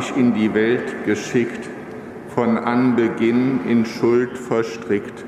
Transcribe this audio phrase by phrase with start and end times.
[0.00, 1.68] dich in die Welt geschickt,
[2.34, 5.24] von Anbeginn in Schuld verstrickt.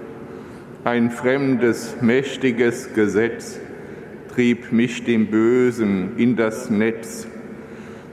[0.85, 3.59] Ein fremdes, mächtiges Gesetz
[4.35, 7.27] trieb mich dem Bösen in das Netz.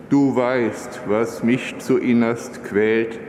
[0.09, 3.19] Du weißt, was mich zu innerst quält,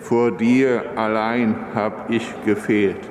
[0.00, 3.10] vor dir allein hab ich gefehlt.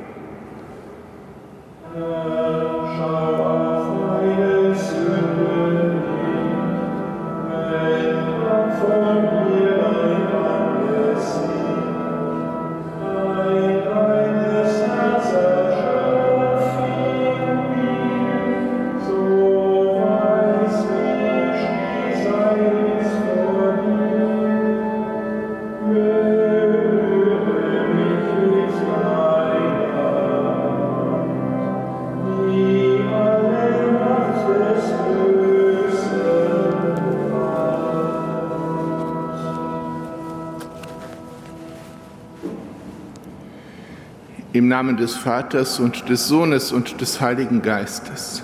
[44.54, 48.44] Im Namen des Vaters und des Sohnes und des Heiligen Geistes.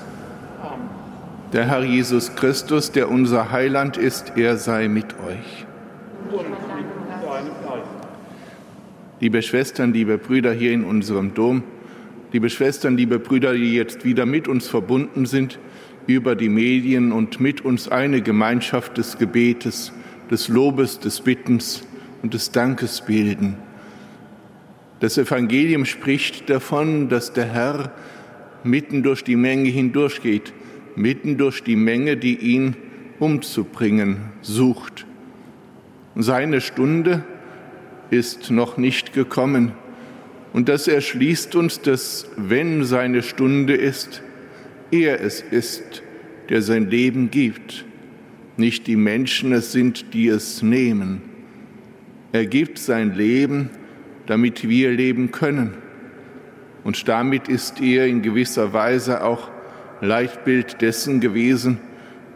[1.54, 5.68] Der Herr Jesus Christus, der unser Heiland ist, er sei mit euch.
[9.20, 11.62] Liebe Schwestern, liebe Brüder hier in unserem Dom,
[12.32, 15.60] liebe Schwestern, liebe Brüder, die jetzt wieder mit uns verbunden sind,
[16.08, 19.94] über die Medien und mit uns eine Gemeinschaft des Gebetes,
[20.32, 21.84] des Lobes, des Bittens
[22.24, 23.58] und des Dankes bilden.
[25.00, 27.94] Das Evangelium spricht davon, dass der Herr
[28.64, 30.54] mitten durch die Menge hindurchgeht,
[30.96, 32.76] mitten durch die Menge, die ihn
[33.20, 35.06] umzubringen sucht.
[36.16, 37.24] Seine Stunde
[38.10, 39.72] ist noch nicht gekommen.
[40.52, 44.22] Und das erschließt uns, dass wenn seine Stunde ist,
[44.92, 46.02] er es ist,
[46.50, 47.86] der sein Leben gibt.
[48.58, 51.22] Nicht die Menschen es sind, die es nehmen.
[52.32, 53.70] Er gibt sein Leben,
[54.30, 55.74] damit wir leben können.
[56.84, 59.50] Und damit ist er in gewisser Weise auch
[60.02, 61.80] Leitbild dessen gewesen,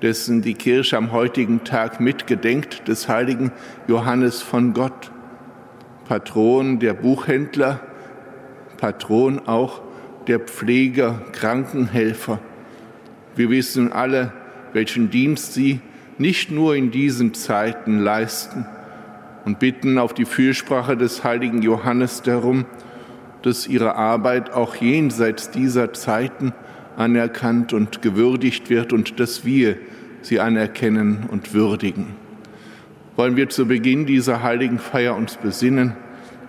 [0.01, 3.51] dessen die Kirche am heutigen Tag mitgedenkt, des heiligen
[3.87, 5.11] Johannes von Gott,
[6.05, 7.79] Patron der Buchhändler,
[8.77, 9.83] Patron auch
[10.25, 12.39] der Pfleger, Krankenhelfer.
[13.35, 14.33] Wir wissen alle,
[14.73, 15.79] welchen Dienst sie
[16.17, 18.65] nicht nur in diesen Zeiten leisten,
[19.45, 22.65] und bitten auf die Fürsprache des heiligen Johannes darum,
[23.41, 26.53] dass ihre Arbeit auch jenseits dieser Zeiten
[26.95, 29.78] anerkannt und gewürdigt wird und dass wir
[30.22, 32.16] sie anerkennen und würdigen.
[33.16, 35.93] Wollen wir zu Beginn dieser heiligen Feier uns besinnen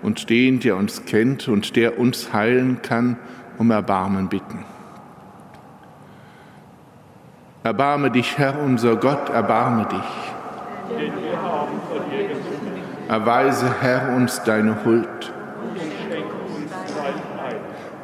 [0.03, 3.17] und den, der uns kennt und der uns heilen kann,
[3.59, 4.65] um Erbarmen bitten.
[7.63, 10.99] Erbarme dich, Herr unser Gott, erbarme dich.
[10.99, 12.29] Denn wir haben von dir
[13.09, 15.33] Erweise, Herr, uns deine Huld.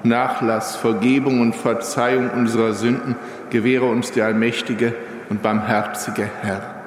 [0.02, 3.16] Nachlass, Vergebung und Verzeihung unserer Sünden
[3.50, 4.94] gewähre uns der allmächtige
[5.28, 6.79] und barmherzige Herr.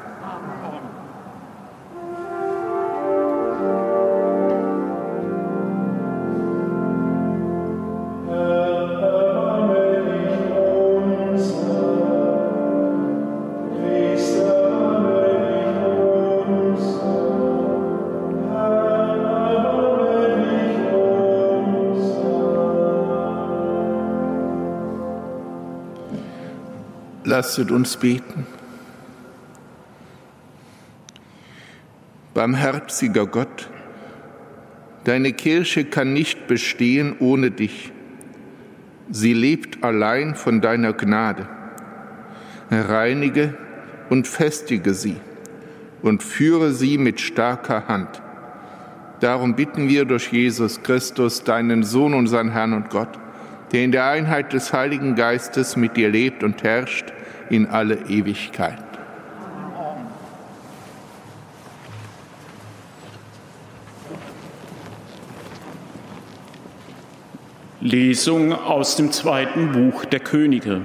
[27.43, 28.47] Lasset uns beten.
[32.33, 33.67] Barmherziger Gott,
[35.03, 37.91] deine Kirche kann nicht bestehen ohne dich.
[39.11, 41.49] Sie lebt allein von deiner Gnade.
[42.71, 43.55] Reinige
[44.09, 45.17] und festige sie
[46.01, 48.21] und führe sie mit starker Hand.
[49.19, 53.19] Darum bitten wir durch Jesus Christus, deinen Sohn, unseren Herrn und Gott,
[53.73, 57.11] der in der Einheit des Heiligen Geistes mit dir lebt und herrscht
[57.53, 58.83] in alle Ewigkeit.
[67.79, 70.81] Lesung aus dem zweiten Buch der Könige.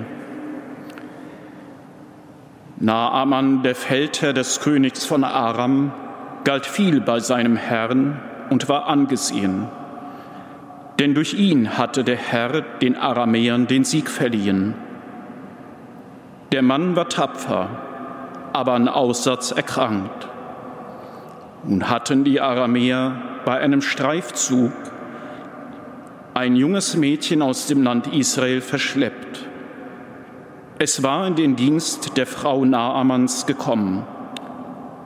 [2.76, 5.92] Naaman, der Feldherr des Königs von Aram,
[6.44, 9.68] galt viel bei seinem Herrn und war angesehen.
[10.98, 14.74] Denn durch ihn hatte der Herr den Aramäern den Sieg verliehen.
[16.50, 17.68] Der Mann war tapfer,
[18.54, 20.28] aber an Aussatz erkrankt.
[21.64, 24.72] Nun hatten die Aramäer bei einem Streifzug
[26.32, 29.46] ein junges Mädchen aus dem Land Israel verschleppt.
[30.78, 34.06] Es war in den Dienst der Frau Naamans gekommen.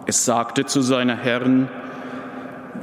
[0.06, 1.68] Es sagte zu seiner Herren,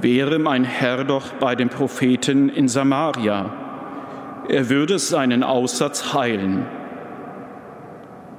[0.02, 3.54] wäre mein Herr doch bei dem Propheten in Samaria,
[4.48, 6.66] er würde seinen Aussatz heilen.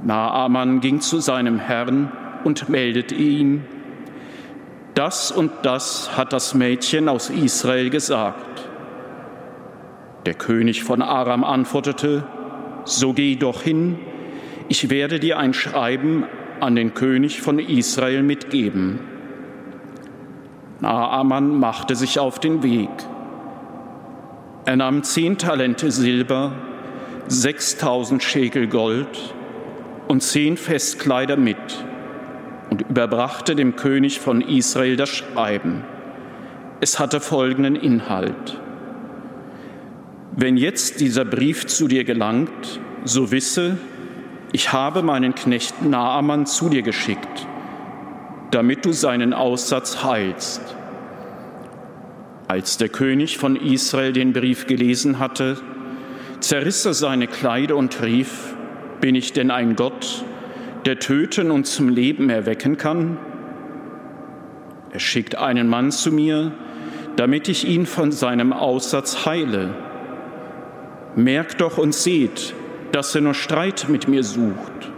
[0.02, 2.10] Naaman ging zu seinem Herrn
[2.44, 3.64] und meldete ihm,
[4.94, 8.68] das und das hat das Mädchen aus Israel gesagt.
[10.26, 12.24] Der König von Aram antwortete,
[12.84, 13.98] so geh doch hin,
[14.68, 16.24] ich werde dir ein Schreiben
[16.60, 19.00] an den König von Israel mitgeben.
[20.80, 22.90] Naaman machte sich auf den Weg.
[24.64, 26.52] Er nahm zehn Talente Silber,
[27.28, 29.34] sechstausend Schekel Gold
[30.10, 31.84] und zehn Festkleider mit
[32.68, 35.84] und überbrachte dem König von Israel das Schreiben.
[36.80, 38.60] Es hatte folgenden Inhalt.
[40.32, 43.78] Wenn jetzt dieser Brief zu dir gelangt, so wisse,
[44.50, 47.46] ich habe meinen Knecht Naaman zu dir geschickt,
[48.50, 50.74] damit du seinen Aussatz heilst.
[52.48, 55.56] Als der König von Israel den Brief gelesen hatte,
[56.40, 58.56] zerriss er seine Kleider und rief,
[59.00, 60.24] bin ich denn ein Gott,
[60.84, 63.18] der töten und zum Leben erwecken kann?
[64.92, 66.52] Er schickt einen Mann zu mir,
[67.16, 69.74] damit ich ihn von seinem Aussatz heile.
[71.16, 72.54] Merkt doch und seht,
[72.92, 74.90] dass er nur Streit mit mir sucht.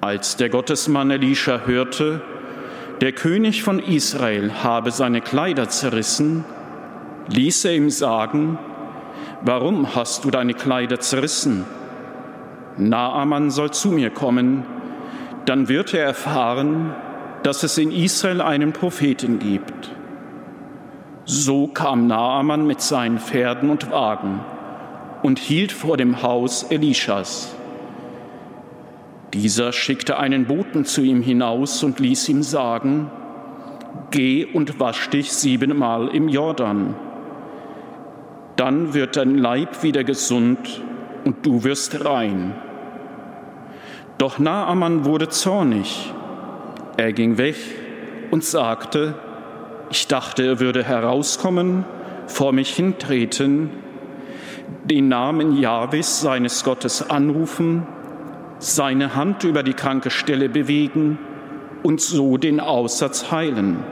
[0.00, 2.20] Als der Gottesmann Elisha hörte,
[3.00, 6.44] der König von Israel habe seine Kleider zerrissen,
[7.28, 8.58] ließ er ihm sagen,
[9.42, 11.64] warum hast du deine Kleider zerrissen?
[12.76, 14.64] Naaman soll zu mir kommen,
[15.44, 16.94] dann wird er erfahren,
[17.42, 19.90] dass es in Israel einen Propheten gibt.
[21.24, 24.40] So kam Naaman mit seinen Pferden und Wagen
[25.22, 27.54] und hielt vor dem Haus Elishas.
[29.34, 33.10] Dieser schickte einen Boten zu ihm hinaus und ließ ihm sagen,
[34.10, 36.94] Geh und wasch dich siebenmal im Jordan.
[38.58, 40.82] Dann wird dein Leib wieder gesund
[41.24, 42.54] und du wirst rein.
[44.18, 46.12] Doch Naaman wurde zornig.
[46.96, 47.54] Er ging weg
[48.32, 49.14] und sagte,
[49.90, 51.84] ich dachte, er würde herauskommen,
[52.26, 53.70] vor mich hintreten,
[54.86, 57.86] den Namen Jahwes seines Gottes anrufen,
[58.58, 61.16] seine Hand über die kranke Stelle bewegen
[61.84, 63.84] und so den Aussatz heilen.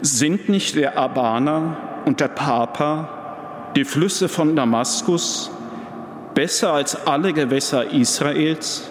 [0.00, 5.50] Sind nicht der Abana und der Papa, die Flüsse von Damaskus,
[6.34, 8.88] besser als alle Gewässer Israels?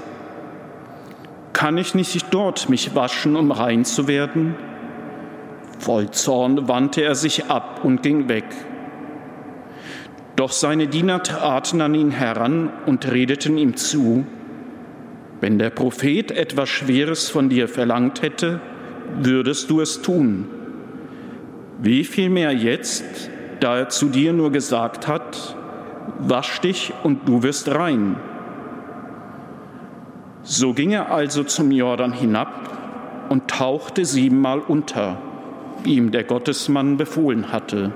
[1.54, 4.56] Kann ich nicht dort mich waschen, um rein zu werden?
[5.80, 8.46] Voll Zorn wandte er sich ab und ging weg.
[10.36, 14.26] Doch seine Diener traten an ihn heran und redeten ihm zu,
[15.40, 18.62] wenn der Prophet etwas Schweres von dir verlangt hätte,
[19.20, 20.48] würdest du es tun.
[21.82, 25.56] Wie viel mehr jetzt, da er zu dir nur gesagt hat,
[26.20, 28.18] wasch dich und du wirst rein.
[30.44, 35.18] So ging er also zum Jordan hinab und tauchte siebenmal unter,
[35.84, 37.92] wie ihm der Gottesmann befohlen hatte.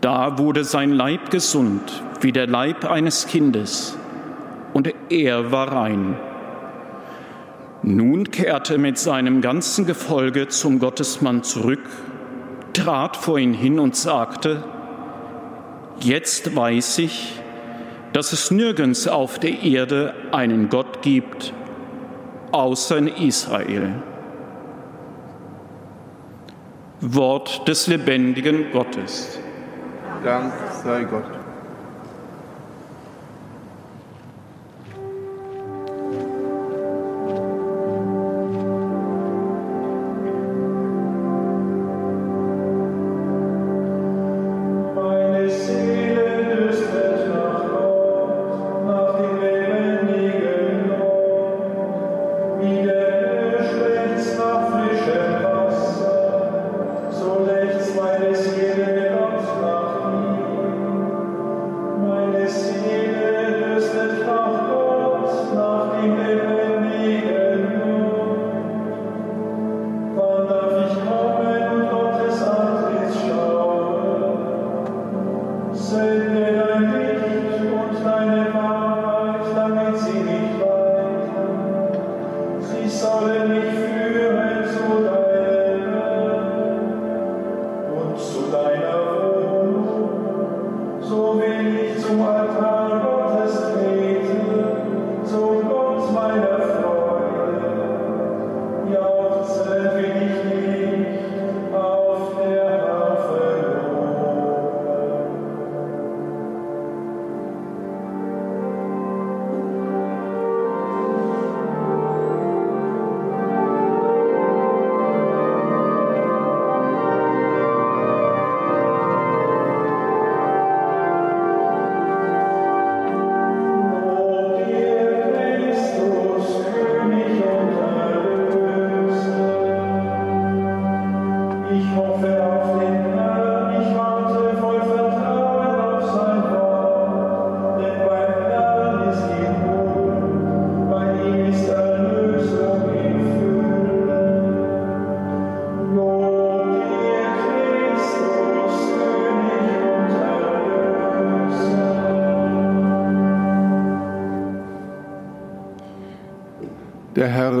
[0.00, 3.98] Da wurde sein Leib gesund wie der Leib eines Kindes,
[4.72, 6.16] und er war rein.
[7.86, 11.82] Nun kehrte mit seinem ganzen Gefolge zum Gottesmann zurück,
[12.72, 14.64] trat vor ihn hin und sagte,
[16.00, 17.38] Jetzt weiß ich,
[18.14, 21.52] dass es nirgends auf der Erde einen Gott gibt,
[22.52, 24.02] außer in Israel.
[27.02, 29.38] Wort des lebendigen Gottes.
[30.24, 31.43] Dank sei Gott.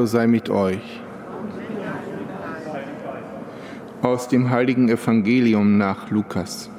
[0.06, 1.00] Sei mit euch.
[4.02, 6.70] Aus dem heiligen Evangelium nach Lukas.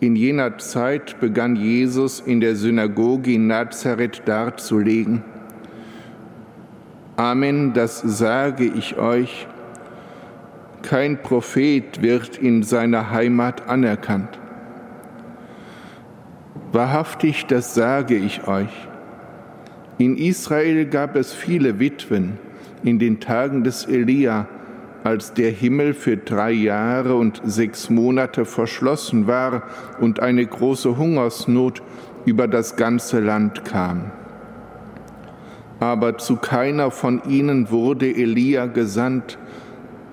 [0.00, 5.24] In jener Zeit begann Jesus in der Synagoge in Nazareth darzulegen.
[7.16, 9.48] Amen, das sage ich euch.
[10.82, 14.37] Kein Prophet wird in seiner Heimat anerkannt.
[16.78, 18.70] Wahrhaftig, das sage ich euch.
[19.98, 22.38] In Israel gab es viele Witwen
[22.84, 24.46] in den Tagen des Elia,
[25.02, 29.64] als der Himmel für drei Jahre und sechs Monate verschlossen war
[29.98, 31.82] und eine große Hungersnot
[32.26, 34.12] über das ganze Land kam.
[35.80, 39.36] Aber zu keiner von ihnen wurde Elia gesandt,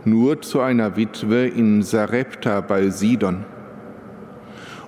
[0.03, 3.45] nur zu einer Witwe in Sarepta bei Sidon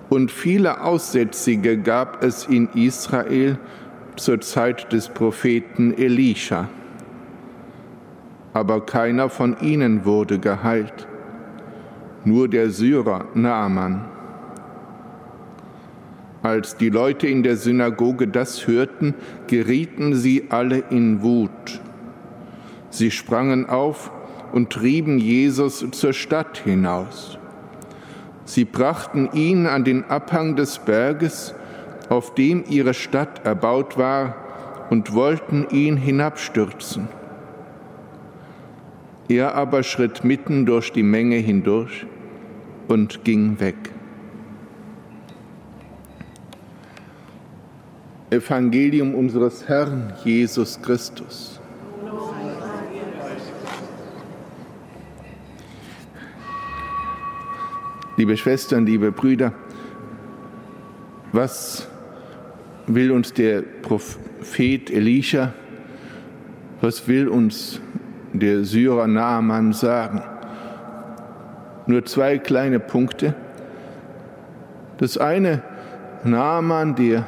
[0.08, 3.58] und viele Aussätzige gab es in Israel
[4.16, 6.68] zur Zeit des Propheten Elisha.
[8.52, 11.06] Aber keiner von ihnen wurde geheilt,
[12.24, 14.04] nur der Syrer Naaman.
[16.42, 19.14] Als die Leute in der Synagoge das hörten,
[19.48, 21.80] gerieten sie alle in Wut.
[22.90, 24.10] Sie sprangen auf
[24.52, 27.37] und trieben Jesus zur Stadt hinaus.
[28.48, 31.54] Sie brachten ihn an den Abhang des Berges,
[32.08, 34.36] auf dem ihre Stadt erbaut war,
[34.88, 37.08] und wollten ihn hinabstürzen.
[39.28, 42.06] Er aber schritt mitten durch die Menge hindurch
[42.88, 43.76] und ging weg.
[48.30, 51.57] Evangelium unseres Herrn Jesus Christus.
[58.18, 59.52] Liebe Schwestern, liebe Brüder,
[61.30, 61.86] was
[62.88, 65.52] will uns der Prophet Elisha,
[66.80, 67.80] was will uns
[68.32, 70.20] der Syrer Naaman sagen?
[71.86, 73.36] Nur zwei kleine Punkte.
[74.96, 75.62] Das eine,
[76.24, 77.24] Naaman, der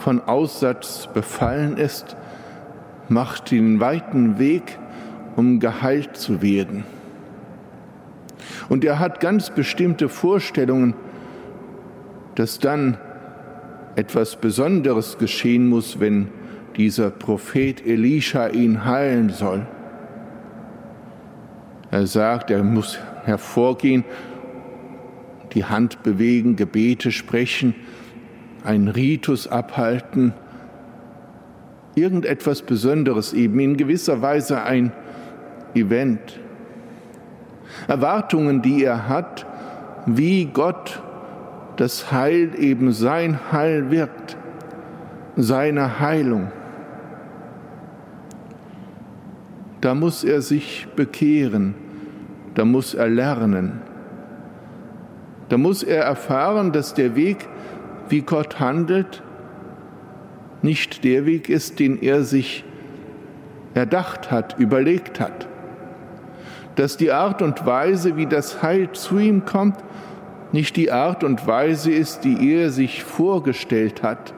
[0.00, 2.14] von Aussatz befallen ist,
[3.08, 4.78] macht den weiten Weg,
[5.36, 6.84] um geheilt zu werden.
[8.70, 10.94] Und er hat ganz bestimmte Vorstellungen,
[12.36, 12.96] dass dann
[13.96, 16.28] etwas Besonderes geschehen muss, wenn
[16.76, 19.66] dieser Prophet Elisha ihn heilen soll.
[21.90, 24.04] Er sagt, er muss hervorgehen,
[25.52, 27.74] die Hand bewegen, Gebete sprechen,
[28.62, 30.32] einen Ritus abhalten,
[31.96, 34.92] irgendetwas Besonderes eben, in gewisser Weise ein
[35.74, 36.38] Event.
[37.88, 39.46] Erwartungen, die er hat,
[40.06, 41.02] wie Gott
[41.76, 44.36] das Heil eben sein Heil wirkt,
[45.36, 46.52] seine Heilung.
[49.80, 51.74] Da muss er sich bekehren,
[52.54, 53.80] da muss er lernen,
[55.48, 57.48] da muss er erfahren, dass der Weg,
[58.08, 59.22] wie Gott handelt,
[60.62, 62.64] nicht der Weg ist, den er sich
[63.72, 65.49] erdacht hat, überlegt hat
[66.76, 69.76] dass die Art und Weise, wie das Heil zu ihm kommt,
[70.52, 74.34] nicht die Art und Weise ist, die er sich vorgestellt hat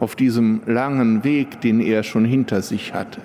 [0.00, 3.20] auf diesem langen Weg, den er schon hinter sich hatte.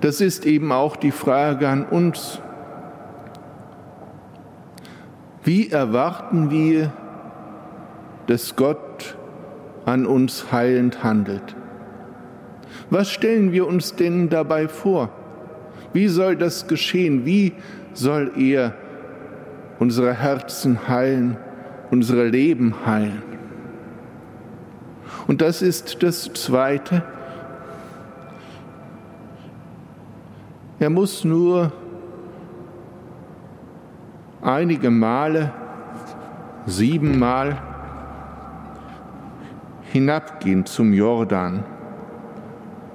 [0.00, 2.40] Das ist eben auch die Frage an uns.
[5.42, 6.92] Wie erwarten wir,
[8.26, 9.16] dass Gott
[9.84, 11.56] an uns heilend handelt?
[12.90, 15.10] Was stellen wir uns denn dabei vor?
[15.92, 17.24] Wie soll das geschehen?
[17.24, 17.52] Wie
[17.94, 18.74] soll er
[19.78, 21.36] unsere Herzen heilen,
[21.90, 23.22] unsere Leben heilen?
[25.26, 27.02] Und das ist das Zweite.
[30.78, 31.72] Er muss nur
[34.42, 35.52] einige Male,
[36.66, 37.60] siebenmal
[39.90, 41.64] hinabgehen zum Jordan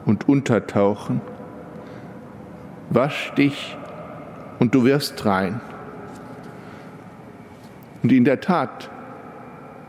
[0.05, 1.21] und untertauchen
[2.93, 3.75] wasch dich
[4.59, 5.59] und du wirst rein.
[8.01, 8.89] Und in der Tat,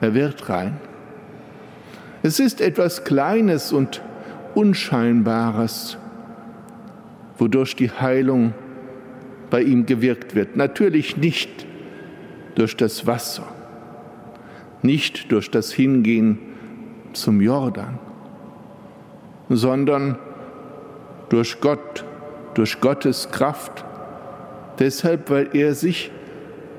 [0.01, 0.79] er wird rein.
[2.23, 4.03] Es ist etwas Kleines und
[4.55, 5.99] Unscheinbares,
[7.39, 8.55] wodurch die Heilung
[9.51, 10.57] bei ihm gewirkt wird.
[10.57, 11.67] Natürlich nicht
[12.55, 13.45] durch das Wasser,
[14.83, 16.39] nicht durch das Hingehen
[17.13, 17.99] zum Jordan,
[19.49, 20.19] sondern
[21.29, 22.05] durch Gott
[22.55, 23.85] durch Gottes Kraft.
[24.79, 26.11] Deshalb, weil er sich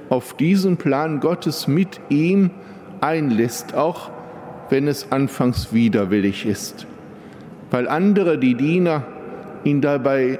[0.10, 2.52] auf diesen Plan Gottes mit ihm
[3.02, 4.10] einlässt, auch
[4.70, 6.88] wenn es anfangs widerwillig ist,
[7.72, 9.04] weil andere, die Diener,
[9.64, 10.40] ihn dabei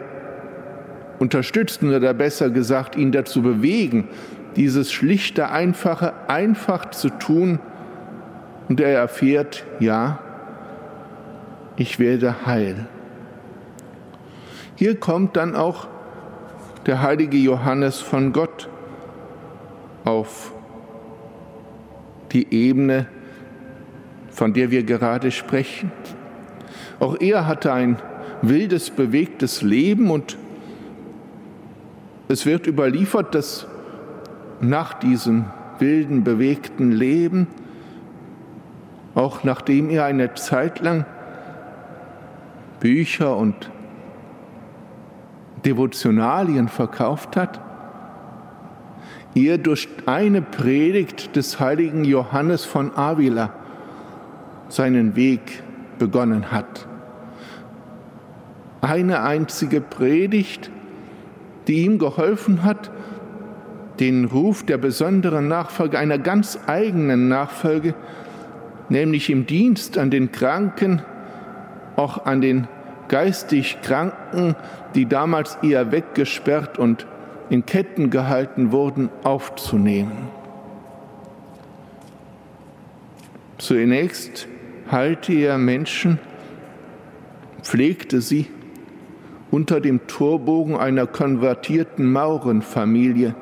[1.20, 4.08] unterstützen oder besser gesagt ihn dazu bewegen,
[4.56, 7.60] dieses schlichte, einfache einfach zu tun.
[8.70, 10.20] Und er erfährt, ja,
[11.76, 12.88] ich werde heil.
[14.76, 15.88] Hier kommt dann auch
[16.86, 18.70] der heilige Johannes von Gott
[20.04, 20.52] auf
[22.32, 23.08] die Ebene,
[24.30, 25.92] von der wir gerade sprechen.
[27.00, 27.98] Auch er hatte ein
[28.42, 30.38] wildes, bewegtes Leben und
[32.28, 33.68] es wird überliefert, dass
[34.60, 35.46] nach diesem
[35.80, 37.48] wilden, bewegten Leben,
[39.14, 41.06] auch nachdem er eine Zeit lang
[42.80, 43.72] Bücher und
[45.66, 47.60] Devotionalien verkauft hat,
[49.34, 53.52] er durch eine Predigt des heiligen Johannes von Avila
[54.70, 55.64] seinen Weg
[56.00, 56.88] begonnen hat.
[58.82, 60.72] Eine einzige Predigt,
[61.68, 62.92] die ihm geholfen hat,
[64.00, 67.94] den Ruf der besonderen Nachfolge, einer ganz eigenen Nachfolge,
[68.90, 71.02] nämlich im Dienst an den Kranken,
[71.96, 72.68] auch an den
[73.08, 74.56] geistig Kranken,
[74.94, 77.06] die damals eher weggesperrt und
[77.50, 80.30] in Ketten gehalten wurden, aufzunehmen.
[83.58, 84.48] Zunächst
[84.92, 86.20] heilte er Menschen,
[87.62, 88.48] pflegte sie
[89.52, 93.36] unter dem Torbogen einer konvertierten Maurenfamilie.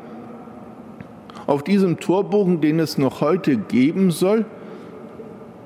[1.48, 4.46] Auf diesem Torbogen, den es noch heute geben soll,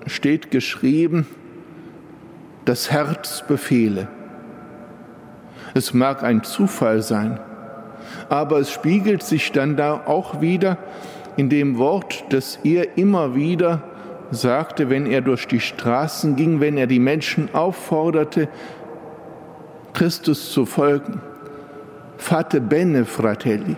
[0.05, 1.27] steht geschrieben,
[2.67, 4.07] das Herz befehle.
[5.73, 7.39] Es mag ein Zufall sein,
[8.29, 10.77] aber es spiegelt sich dann da auch wieder
[11.37, 13.83] in dem Wort, das er immer wieder
[14.31, 18.49] sagte, wenn er durch die Straßen ging, wenn er die Menschen aufforderte,
[19.93, 21.21] Christus zu folgen.
[22.17, 23.77] Fate bene, fratelli.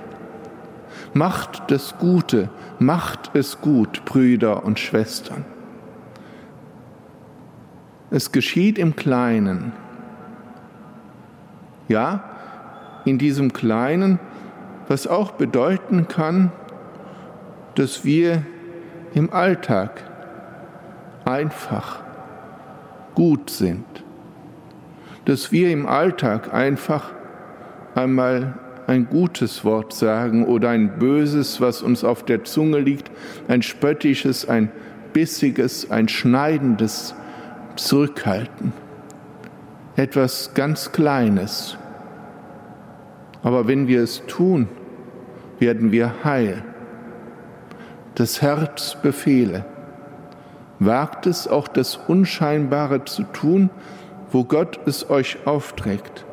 [1.13, 2.49] Macht das Gute,
[2.79, 5.45] macht es gut, Brüder und Schwestern.
[8.11, 9.71] Es geschieht im Kleinen.
[11.87, 12.23] Ja,
[13.05, 14.19] in diesem Kleinen,
[14.87, 16.51] was auch bedeuten kann,
[17.75, 18.43] dass wir
[19.13, 20.03] im Alltag
[21.25, 22.01] einfach
[23.15, 23.85] gut sind,
[25.25, 27.11] dass wir im Alltag einfach
[27.95, 28.55] einmal
[28.87, 33.11] ein gutes Wort sagen oder ein böses, was uns auf der Zunge liegt,
[33.47, 34.71] ein spöttisches, ein
[35.13, 37.13] bissiges, ein schneidendes
[37.85, 38.73] zurückhalten.
[39.95, 41.77] Etwas ganz Kleines.
[43.43, 44.67] Aber wenn wir es tun,
[45.59, 46.63] werden wir heil.
[48.15, 49.65] Das Herz befehle.
[50.79, 53.69] Wagt es auch das Unscheinbare zu tun,
[54.31, 56.25] wo Gott es euch aufträgt.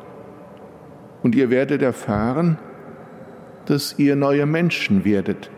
[1.23, 2.57] Und ihr werdet erfahren,
[3.65, 5.49] dass ihr neue Menschen werdet,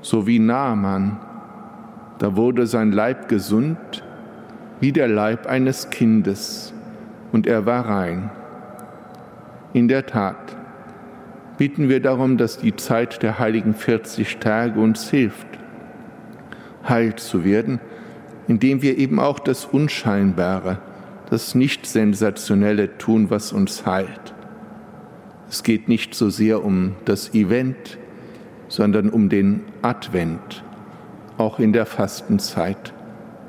[0.00, 1.20] so wie Naaman.
[2.18, 4.02] Da wurde sein Leib gesund,
[4.80, 6.72] wie der Leib eines Kindes,
[7.32, 8.30] und er war rein.
[9.72, 10.56] In der Tat
[11.58, 15.46] bitten wir darum, dass die Zeit der heiligen 40 Tage uns hilft,
[16.88, 17.80] heil zu werden,
[18.48, 20.78] indem wir eben auch das Unscheinbare,
[21.30, 24.34] das Nicht-Sensationelle tun, was uns heilt.
[25.48, 27.98] Es geht nicht so sehr um das Event,
[28.68, 30.64] sondern um den Advent,
[31.38, 32.92] auch in der Fastenzeit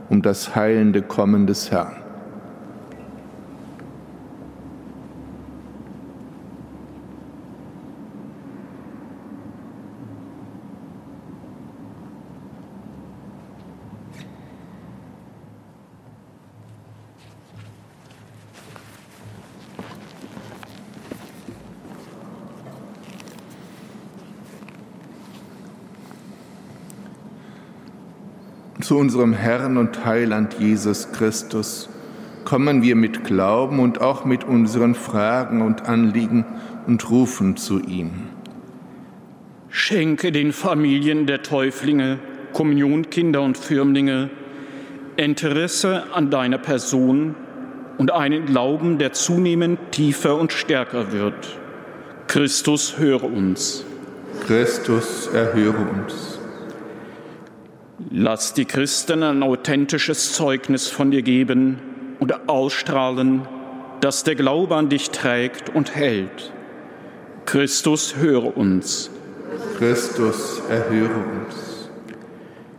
[0.10, 2.07] um das heilende Kommen des Herrn.
[28.88, 31.90] Zu unserem Herrn und Heiland Jesus Christus
[32.46, 36.46] kommen wir mit Glauben und auch mit unseren Fragen und Anliegen
[36.88, 38.12] und rufen zu ihm.
[39.68, 42.20] Schenke den Familien der Täuflinge,
[42.54, 44.30] Kommunionkinder und Firmlinge
[45.18, 47.36] Interesse an deiner Person
[47.98, 51.60] und einen Glauben, der zunehmend tiefer und stärker wird.
[52.28, 53.84] Christus, höre uns.
[54.46, 56.37] Christus, erhöre uns.
[58.20, 61.78] Lass die Christen ein authentisches Zeugnis von dir geben
[62.20, 63.48] und ausstrahlen,
[64.02, 66.52] dass der Glaube an dich trägt und hält.
[67.46, 69.12] Christus, höre uns.
[69.78, 71.92] Christus, erhöre uns.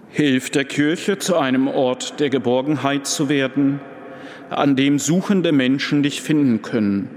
[0.08, 3.78] Hilf der Kirche zu einem Ort der Geborgenheit zu werden,
[4.50, 7.10] an dem suchende Menschen dich finden können.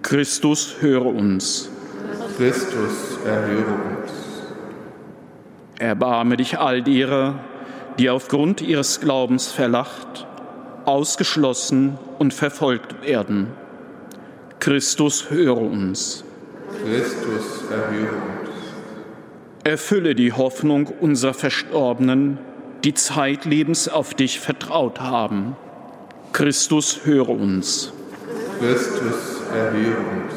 [0.00, 1.68] Christus, höre uns.
[2.38, 4.23] Christus, erhöre uns.
[5.78, 7.40] Erbarme dich all derer,
[7.98, 10.26] die aufgrund ihres Glaubens verlacht,
[10.84, 13.48] ausgeschlossen und verfolgt werden.
[14.60, 16.24] Christus, höre uns.
[16.82, 18.50] Christus, erhöre uns.
[19.64, 22.38] Erfülle die Hoffnung unserer Verstorbenen,
[22.84, 25.56] die zeitlebens auf dich vertraut haben.
[26.32, 27.92] Christus, höre uns.
[28.60, 30.34] Christus, erhöre uns.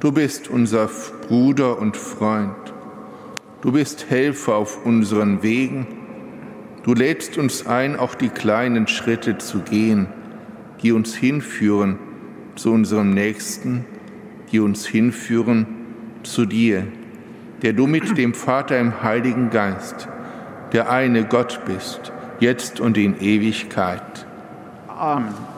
[0.00, 0.90] Du bist unser
[1.28, 2.71] Bruder und Freund.
[3.62, 5.86] Du bist Helfer auf unseren Wegen.
[6.82, 10.08] Du lädst uns ein, auch die kleinen Schritte zu gehen,
[10.82, 12.00] die uns hinführen
[12.56, 13.84] zu unserem Nächsten,
[14.50, 15.66] die uns hinführen
[16.24, 16.88] zu dir,
[17.62, 20.08] der du mit dem Vater im Heiligen Geist,
[20.72, 24.26] der eine Gott bist, jetzt und in Ewigkeit.
[24.88, 25.51] Amen.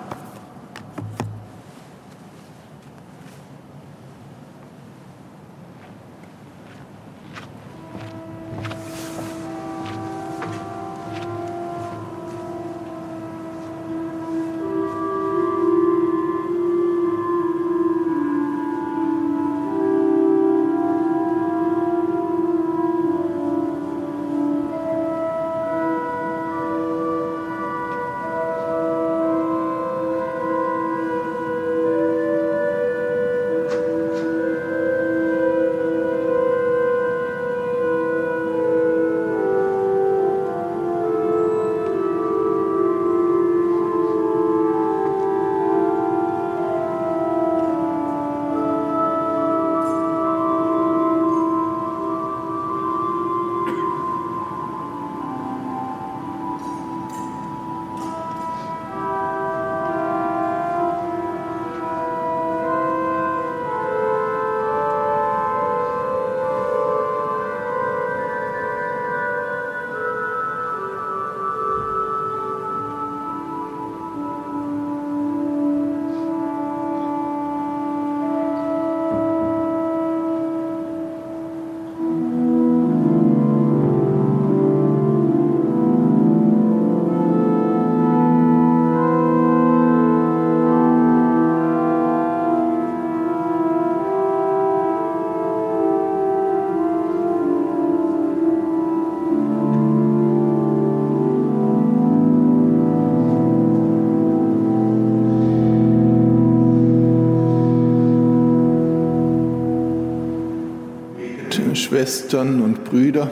[111.95, 113.31] Schwestern und Brüder,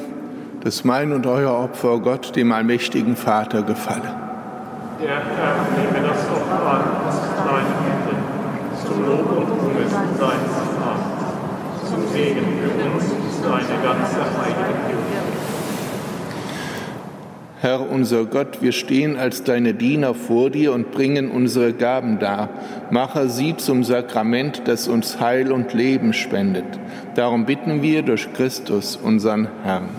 [0.63, 4.15] dass mein und euer Opfer Gott, dem allmächtigen Vater, gefalle.
[5.01, 11.91] Der Herr nehme das Opfer an, das kleine Güte, zum Lob und Ruhme seines Vaters,
[11.91, 13.05] zum Segen für uns
[13.43, 14.82] seine ganze heilige.
[17.63, 22.49] Herr unser Gott, wir stehen als deine Diener vor dir und bringen unsere Gaben dar.
[22.91, 26.65] Mache sie zum Sakrament, das uns Heil und Leben spendet.
[27.15, 29.91] Darum bitten wir durch Christus, unseren Herrn.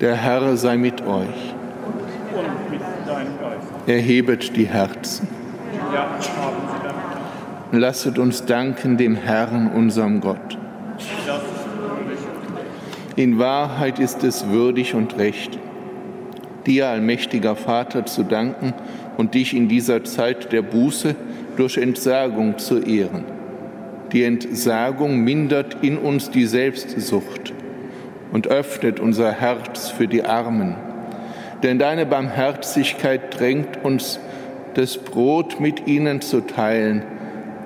[0.00, 1.54] Der Herr sei mit euch.
[3.86, 5.28] Erhebet die Herzen.
[7.70, 10.56] Lasset uns danken dem Herrn, unserem Gott.
[11.26, 12.48] Das ist würdig und
[13.18, 15.58] In Wahrheit ist es würdig und recht,
[16.66, 18.74] dir, allmächtiger Vater, zu danken
[19.16, 21.16] und dich in dieser Zeit der Buße
[21.56, 23.24] durch Entsagung zu ehren.
[24.12, 27.52] Die Entsagung mindert in uns die Selbstsucht
[28.30, 30.76] und öffnet unser Herz für die Armen.
[31.64, 34.20] Denn deine Barmherzigkeit drängt uns,
[34.74, 37.02] das Brot mit ihnen zu teilen,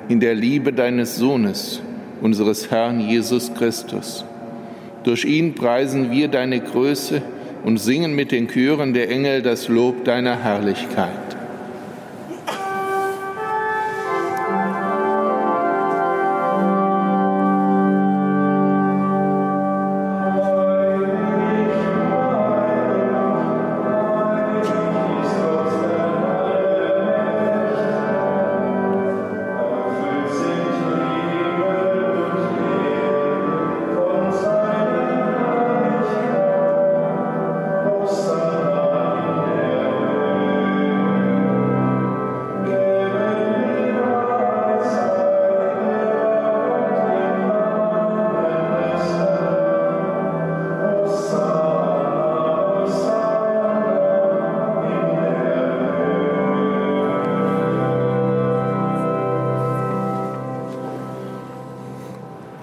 [0.09, 1.83] in der Liebe deines Sohnes,
[2.23, 4.25] unseres Herrn Jesus Christus.
[5.05, 7.23] Durch ihn preisen wir deine Größe
[7.65, 11.22] und singen mit den Chören der Engel das Lob deiner Herrlichkeit.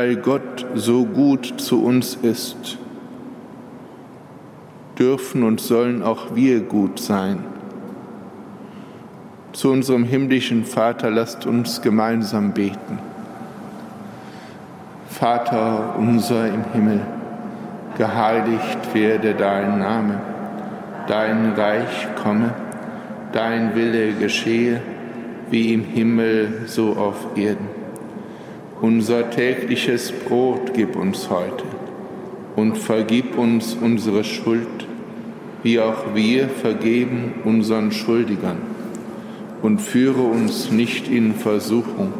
[0.00, 2.78] Weil Gott so gut zu uns ist,
[4.98, 7.44] dürfen und sollen auch wir gut sein.
[9.52, 12.98] Zu unserem himmlischen Vater lasst uns gemeinsam beten.
[15.06, 17.02] Vater unser im Himmel,
[17.98, 20.18] geheiligt werde dein Name,
[21.08, 22.54] dein Reich komme,
[23.32, 24.80] dein Wille geschehe,
[25.50, 27.79] wie im Himmel so auf Erden.
[28.82, 31.64] Unser tägliches Brot gib uns heute
[32.56, 34.86] und vergib uns unsere Schuld,
[35.62, 38.56] wie auch wir vergeben unseren Schuldigern.
[39.60, 42.14] Und führe uns nicht in Versuchung,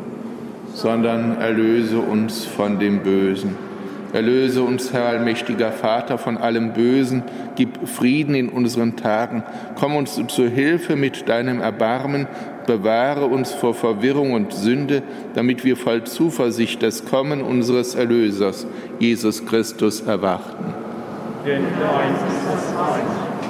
[0.75, 3.70] sondern erlöse uns von dem Bösen.
[4.13, 7.23] Erlöse uns, Herr allmächtiger Vater, von allem Bösen,
[7.55, 9.45] gib Frieden in unseren Tagen,
[9.79, 12.27] komm uns zur Hilfe mit deinem Erbarmen,
[12.67, 15.03] bewahre uns vor Verwirrung und Sünde,
[15.35, 18.67] damit wir voll Zuversicht das Kommen unseres Erlösers,
[18.99, 20.75] Jesus Christus, erwarten.
[21.47, 23.03] Denn dein ist das Reich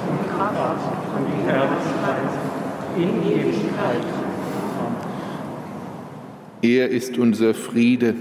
[0.09, 0.79] und Kraft
[1.17, 2.51] und die Herrlichkeit
[2.97, 4.05] in Ewigkeit.
[6.61, 8.13] Er ist unser Friede.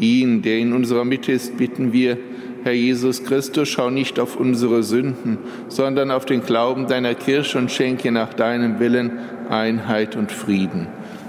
[0.00, 2.16] Ihn, der in unserer Mitte ist, bitten wir,
[2.62, 7.70] Herr Jesus Christus, schau nicht auf unsere Sünden, sondern auf den Glauben deiner Kirche und
[7.70, 10.88] schenke nach deinem Willen Einheit und Frieden.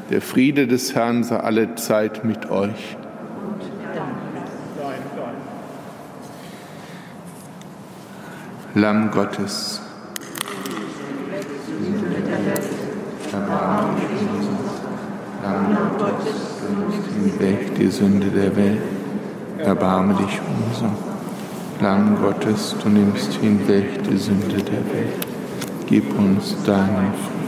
[0.10, 2.97] Der Friede des Herrn sei alle Zeit mit euch.
[8.75, 9.81] Lamm Gottes.
[15.43, 16.51] Lamm Gottes,
[17.24, 18.82] hinweg die Sünde der Welt.
[19.58, 20.91] Erbarme dich unser.
[21.82, 25.28] Lamm Gottes, du nimmst hinweg die Sünde der Welt.
[25.88, 27.41] Gib uns deinen Frieden.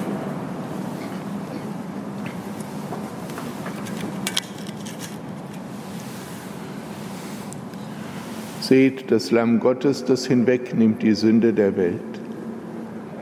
[8.60, 11.99] Seht das Lamm Gottes, das hinwegnimmt die Sünde der Welt.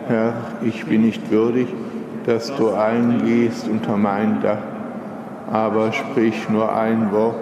[0.08, 1.68] Herr, ich bin nicht würdig,
[2.26, 4.71] dass du eingehst unter mein Dach,
[5.52, 7.36] aber sprich nur ein Wort,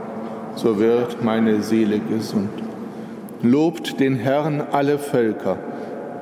[0.55, 2.49] so wird meine Seele gesund.
[3.41, 5.57] Lobt den Herrn alle Völker,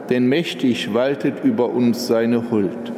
[0.10, 2.92] denn mächtig waltet über uns seine Huld.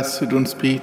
[0.00, 0.80] Lasset uns beten.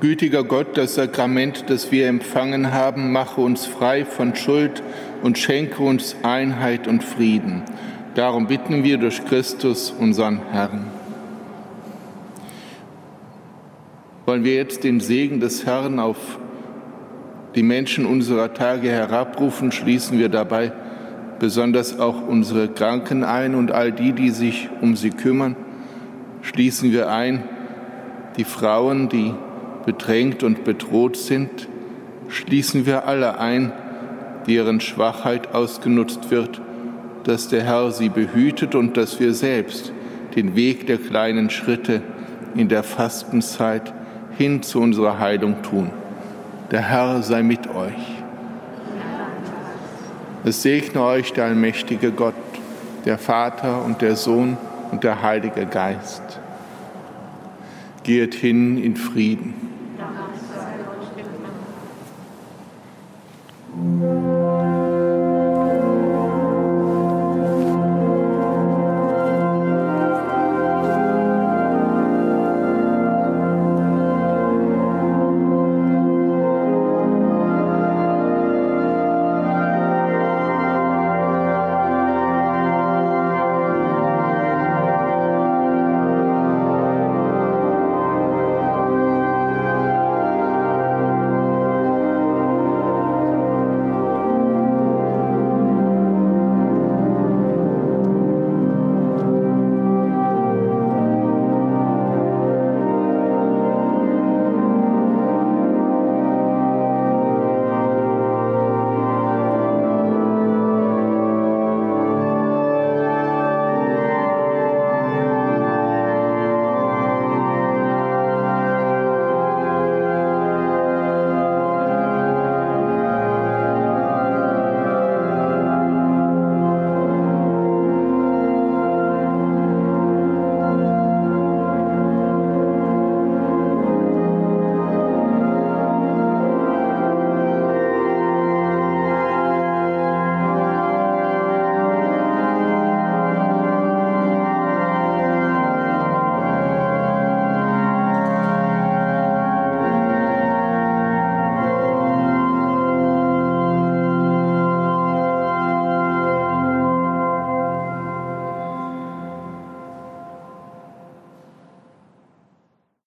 [0.00, 4.82] Gütiger Gott, das Sakrament, das wir empfangen haben, mache uns frei von Schuld
[5.22, 7.62] und schenke uns Einheit und Frieden.
[8.16, 10.86] Darum bitten wir durch Christus, unseren Herrn.
[14.26, 16.40] Wollen wir jetzt den Segen des Herrn auf
[17.54, 20.72] die Menschen unserer Tage herabrufen, schließen wir dabei
[21.38, 25.54] besonders auch unsere Kranken ein und all die, die sich um sie kümmern.
[26.42, 27.42] Schließen wir ein
[28.36, 29.34] die Frauen, die
[29.84, 31.68] bedrängt und bedroht sind,
[32.28, 33.72] schließen wir alle ein,
[34.46, 36.60] deren Schwachheit ausgenutzt wird,
[37.24, 39.92] dass der Herr sie behütet und dass wir selbst
[40.34, 42.02] den Weg der kleinen Schritte
[42.54, 43.92] in der Fastenzeit
[44.38, 45.90] hin zu unserer Heilung tun.
[46.70, 48.22] Der Herr sei mit euch.
[50.44, 52.34] Es segne euch der allmächtige Gott,
[53.04, 54.56] der Vater und der Sohn
[54.92, 56.38] und der Heilige Geist.
[58.04, 59.54] Geht hin in Frieden.
[59.98, 60.12] Dank
[60.54, 60.74] sei
[63.84, 64.21] Gott,